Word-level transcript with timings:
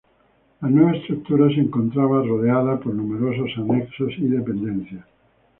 La 0.61 0.67
nueva 0.67 0.95
estructura 0.97 1.47
se 1.53 1.59
encontraba 1.61 2.23
rodeada 2.25 2.79
por 2.79 2.95
numerosos 2.95 3.51
anexos 3.59 4.11
y 4.17 4.29
dependencias. 4.29 5.05